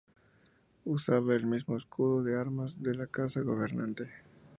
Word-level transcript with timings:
Usaba 0.83 1.35
el 1.35 1.45
mismo 1.45 1.77
escudo 1.77 2.23
de 2.23 2.35
armas 2.35 2.81
de 2.81 2.95
la 2.95 3.05
casa 3.05 3.41
gobernante. 3.41 4.09